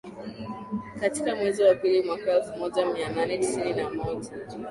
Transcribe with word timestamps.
Katika 0.99 1.35
mwezi 1.35 1.63
wa 1.63 1.75
pili 1.75 2.03
mwaka 2.07 2.31
elfu 2.31 2.59
moja 2.59 2.85
mia 2.85 3.09
nane 3.09 3.37
tisini 3.37 3.73
na 3.73 3.89
moja 3.89 4.31